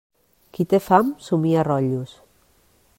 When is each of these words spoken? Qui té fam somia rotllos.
Qui 0.57 0.65
té 0.71 0.79
fam 0.87 1.11
somia 1.27 1.67
rotllos. 1.69 2.19